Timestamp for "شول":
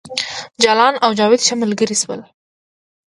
2.01-2.21